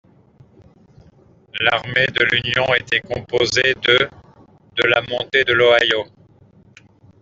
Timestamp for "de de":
3.83-4.87